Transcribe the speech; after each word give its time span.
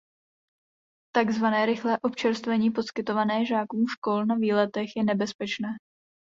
Takzvané 1.15 1.65
rychlé 1.65 1.99
občerstvení 1.99 2.71
poskytované 2.71 3.45
žákům 3.45 3.85
škol 3.97 4.25
na 4.25 4.35
výletech 4.35 4.89
je 4.95 5.03
nebezpečné. 5.03 5.69